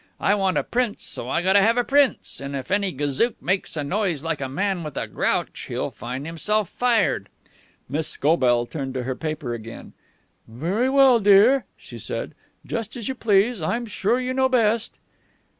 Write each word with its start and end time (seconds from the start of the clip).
I 0.19 0.33
want 0.33 0.57
a 0.57 0.63
prince, 0.63 1.03
so 1.03 1.29
I 1.29 1.43
gotta 1.43 1.61
have 1.61 1.77
a 1.77 1.83
prince, 1.83 2.39
and 2.41 2.55
if 2.55 2.71
any 2.71 2.91
gazook 2.91 3.39
makes 3.39 3.77
a 3.77 3.83
noise 3.83 4.23
like 4.23 4.41
a 4.41 4.49
man 4.49 4.81
with 4.83 4.97
a 4.97 5.05
grouch, 5.05 5.65
he'll 5.67 5.91
find 5.91 6.25
himself 6.25 6.69
fired." 6.69 7.29
Miss 7.87 8.07
Scobell 8.07 8.65
turned 8.65 8.95
to 8.95 9.03
her 9.03 9.15
paper 9.15 9.53
again. 9.53 9.93
"Very 10.47 10.89
well, 10.89 11.19
dear," 11.19 11.65
she 11.77 11.99
said. 11.99 12.33
"Just 12.65 12.97
as 12.97 13.09
you 13.09 13.13
please. 13.13 13.61
I'm 13.61 13.85
sure 13.85 14.19
you 14.19 14.33
know 14.33 14.49
best." 14.49 14.97